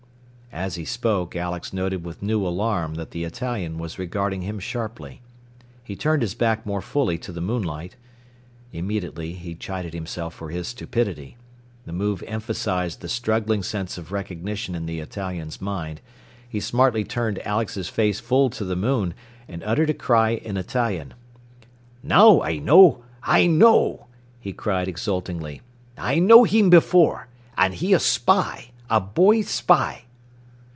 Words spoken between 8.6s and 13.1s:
Immediately he chided himself for his stupidity. The move emphasized the